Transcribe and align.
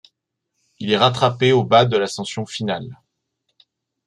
Il 0.79 0.91
est 0.91 0.97
rattrapé 0.97 1.51
au 1.51 1.63
bas 1.63 1.85
de 1.85 1.95
l'ascension 1.95 2.47
finale. 2.47 2.97